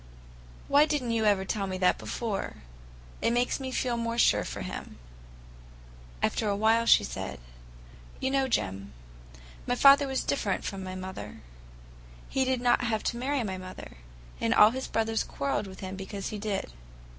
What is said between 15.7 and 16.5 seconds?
him because he